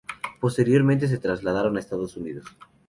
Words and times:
Posteriormente 0.39 1.07
se 1.07 1.19
trasladaron 1.19 1.77
a 1.77 1.79
Estados 1.79 2.17
Unidos. 2.17 2.45